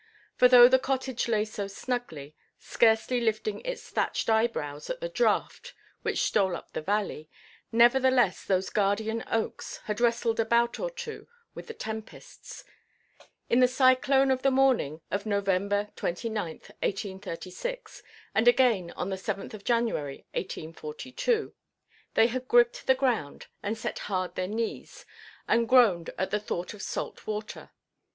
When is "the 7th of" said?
19.11-19.63